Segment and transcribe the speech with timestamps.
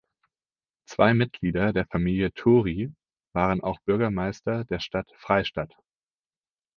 [0.89, 2.91] Zwei Mitglieder der Familie Thury
[3.35, 5.75] waren auch Bürgermeister der Stadt Freistadt.